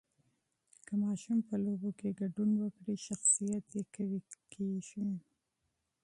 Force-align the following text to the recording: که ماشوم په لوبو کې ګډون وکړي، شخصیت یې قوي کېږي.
که 0.85 0.93
ماشوم 1.03 1.37
په 1.47 1.55
لوبو 1.63 1.89
کې 1.99 2.09
ګډون 2.19 2.49
وکړي، 2.57 2.95
شخصیت 3.07 3.65
یې 3.75 3.83
قوي 3.95 4.19
کېږي. 4.53 5.05